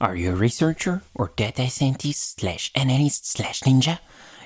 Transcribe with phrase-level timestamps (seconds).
[0.00, 3.98] Are you a researcher or data scientist slash analyst slash ninja?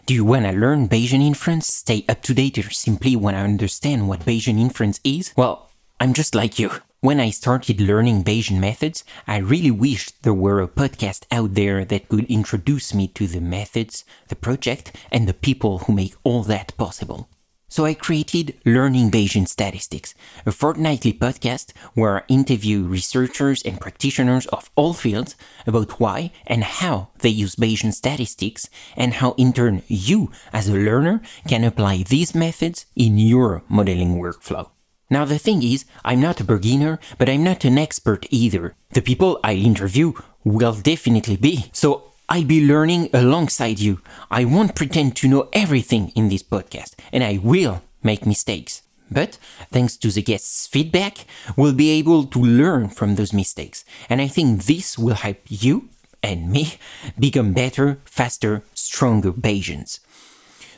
[0.06, 3.40] Do you want to learn Bayesian inference, stay up to date, or simply want to
[3.40, 5.34] understand what Bayesian inference is?
[5.36, 5.70] Well,
[6.00, 6.70] I'm just like you.
[7.00, 11.84] When I started learning Bayesian methods, I really wished there were a podcast out there
[11.84, 16.44] that could introduce me to the methods, the project, and the people who make all
[16.44, 17.28] that possible.
[17.72, 20.14] So I created Learning Bayesian Statistics,
[20.44, 25.36] a fortnightly podcast where I interview researchers and practitioners of all fields
[25.66, 30.74] about why and how they use Bayesian statistics and how in turn you as a
[30.74, 34.68] learner can apply these methods in your modeling workflow.
[35.08, 38.74] Now the thing is, I'm not a beginner, but I'm not an expert either.
[38.90, 40.12] The people I interview
[40.44, 41.70] will definitely be.
[41.72, 44.00] So I'll be learning alongside you.
[44.30, 48.80] I won't pretend to know everything in this podcast, and I will make mistakes.
[49.10, 49.36] But
[49.70, 51.26] thanks to the guests' feedback,
[51.58, 53.84] we'll be able to learn from those mistakes.
[54.08, 55.90] And I think this will help you
[56.22, 56.78] and me
[57.18, 60.00] become better, faster, stronger Bayesians.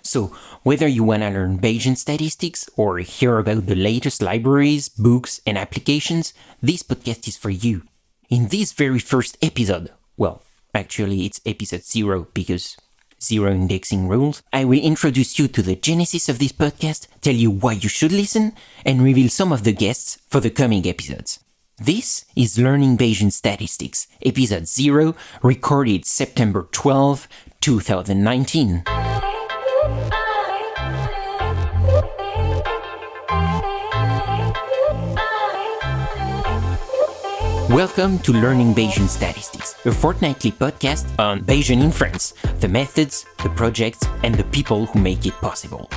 [0.02, 0.34] So,
[0.64, 5.56] whether you want to learn Bayesian statistics or hear about the latest libraries, books, and
[5.56, 7.82] applications, this podcast is for you.
[8.28, 10.42] In this very first episode, well,
[10.76, 12.76] Actually, it's episode zero because
[13.22, 14.42] zero indexing rules.
[14.52, 18.10] I will introduce you to the genesis of this podcast, tell you why you should
[18.10, 21.38] listen, and reveal some of the guests for the coming episodes.
[21.78, 27.28] This is Learning Bayesian Statistics, episode 0, recorded September 12,
[27.60, 28.82] 2019.
[37.70, 39.53] Welcome to Learning Bayesian Statistics,
[39.84, 45.24] a fortnightly podcast on Bayesian inference, the methods, the projects, and the people who make
[45.26, 45.88] it possible.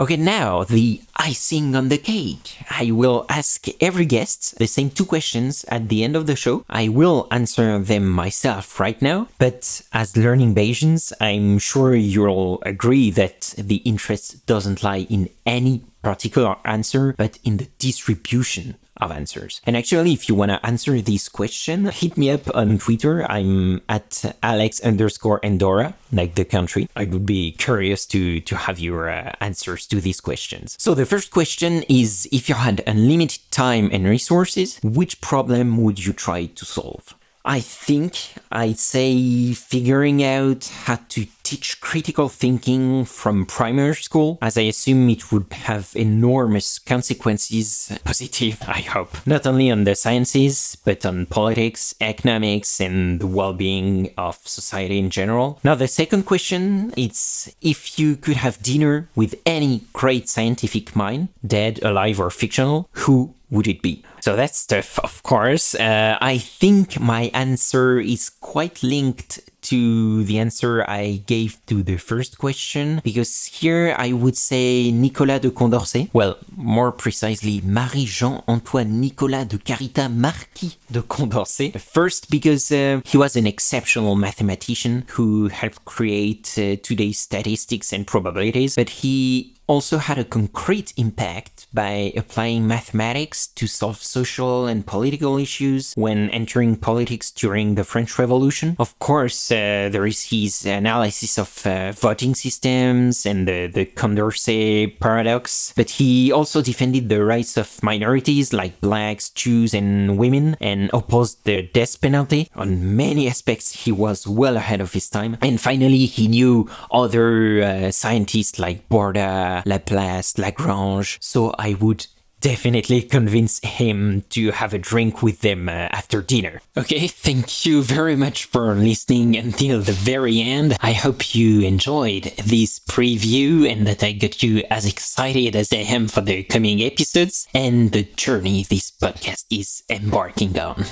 [0.00, 2.56] Okay, now the icing on the cake.
[2.70, 6.64] I will ask every guest the same two questions at the end of the show.
[6.70, 13.10] I will answer them myself right now, but as learning Bayesians, I'm sure you'll agree
[13.10, 19.60] that the interest doesn't lie in any particular answer, but in the distribution of answers.
[19.66, 23.24] And actually, if you want to answer this question, hit me up on Twitter.
[23.30, 26.88] I'm at Alex underscore Andorra, like the country.
[26.94, 30.76] I would be curious to, to have your uh, answers to these questions.
[30.78, 36.04] So the first question is, if you had unlimited time and resources, which problem would
[36.04, 37.14] you try to solve?
[37.44, 38.16] I think
[38.52, 45.08] I'd say figuring out how to teach critical thinking from primary school, as I assume
[45.10, 51.26] it would have enormous consequences, positive, I hope, not only on the sciences, but on
[51.26, 55.58] politics, economics, and the well-being of society in general.
[55.64, 61.28] Now, the second question is if you could have dinner with any great scientific mind,
[61.46, 64.02] dead, alive, or fictional, who would it be?
[64.20, 65.74] So that's tough, of course.
[65.74, 71.96] Uh, I think my answer is quite linked to the answer I gave to the
[71.96, 76.10] first question, because here I would say Nicolas de Condorcet.
[76.12, 81.80] Well, more precisely, Marie-Jean Antoine Nicolas de Caritat Marquis de Condorcet.
[81.80, 88.06] First, because uh, he was an exceptional mathematician who helped create uh, today's statistics and
[88.06, 94.86] probabilities, but he also had a concrete impact by applying mathematics to solve social and
[94.86, 98.76] political issues when entering politics during the French Revolution.
[98.78, 105.00] Of course, uh, there is his analysis of uh, voting systems and the, the Condorcet
[105.00, 110.81] paradox, but he also defended the rights of minorities like blacks, Jews, and women and
[110.92, 112.48] opposed the death penalty.
[112.54, 115.36] On many aspects, he was well ahead of his time.
[115.42, 122.06] And finally, he knew other uh, scientists like Borda, Laplace, Lagrange, so I would
[122.42, 126.60] definitely convince him to have a drink with them uh, after dinner.
[126.76, 130.76] Okay, thank you very much for listening until the very end.
[130.80, 135.76] I hope you enjoyed this preview and that I got you as excited as I
[135.76, 140.84] am for the coming episodes and the journey this podcast is embarking on.